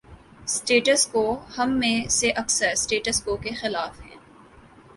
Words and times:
’Status 0.47 1.05
quo‘ 1.07 1.23
ہم 1.57 1.77
میں 1.79 2.09
سے 2.09 2.29
اکثر 2.33 2.73
'سٹیٹس 2.75 3.21
کو‘ 3.23 3.35
کے 3.37 3.51
خلاف 3.51 4.01
ہیں۔ 4.01 4.17